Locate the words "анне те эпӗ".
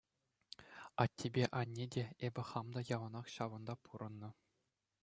1.59-2.43